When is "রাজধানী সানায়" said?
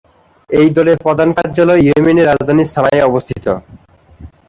2.31-3.05